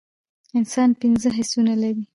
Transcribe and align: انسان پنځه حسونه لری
انسان 0.57 0.89
پنځه 1.01 1.29
حسونه 1.37 1.73
لری 1.81 2.03